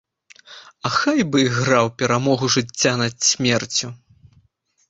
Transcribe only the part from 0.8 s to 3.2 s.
А хай бы іграў перамогу жыцця над